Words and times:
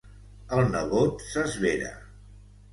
El 0.57 0.63
nebot 0.71 1.23
s'esvera. 1.27 1.95